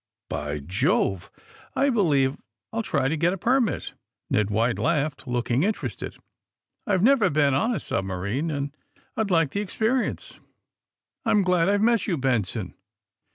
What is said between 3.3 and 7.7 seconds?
a permit, ^' Ned White laughed, looking interested. IVe never been